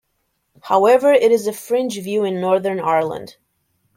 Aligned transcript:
However, 0.63 1.13
it 1.13 1.31
is 1.31 1.45
a 1.45 1.53
fringe 1.53 2.01
view 2.01 2.23
in 2.23 2.41
Northern 2.41 2.79
Ireland. 2.79 3.35